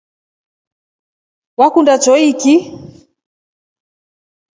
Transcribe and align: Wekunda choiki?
Wekunda 1.57 1.95
choiki? 2.03 2.53